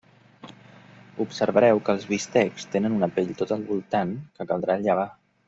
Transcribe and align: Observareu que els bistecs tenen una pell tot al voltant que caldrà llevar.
Observareu 1.25 1.81
que 1.89 1.95
els 1.97 2.07
bistecs 2.13 2.65
tenen 2.77 2.97
una 2.97 3.11
pell 3.19 3.31
tot 3.43 3.55
al 3.59 3.67
voltant 3.69 4.17
que 4.41 4.51
caldrà 4.55 4.81
llevar. 4.89 5.07